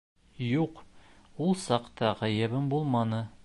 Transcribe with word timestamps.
Юҡ, 0.45 0.79
ул 1.47 1.53
саҡта 1.65 2.11
ғәйебем 2.23 2.69
булманы. 2.75 3.25